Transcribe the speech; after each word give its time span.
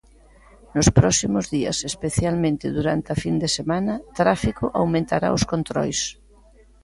Nos 0.75 0.89
próximos 0.99 1.45
días, 1.55 1.77
especialmente 1.91 2.65
durante 2.77 3.09
a 3.11 3.19
fin 3.23 3.35
de 3.43 3.49
semana, 3.57 3.93
Tráfico 4.19 4.65
aumentará 4.79 5.29
os 5.37 5.43
controis. 5.51 5.99